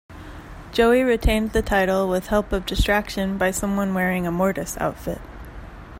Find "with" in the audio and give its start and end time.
2.09-2.25